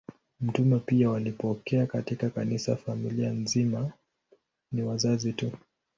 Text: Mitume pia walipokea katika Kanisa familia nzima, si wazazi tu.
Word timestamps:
Mitume 0.41 0.79
pia 0.79 1.09
walipokea 1.09 1.85
katika 1.85 2.29
Kanisa 2.29 2.75
familia 2.75 3.29
nzima, 3.31 3.91
si 4.75 4.81
wazazi 4.81 5.33
tu. 5.33 5.51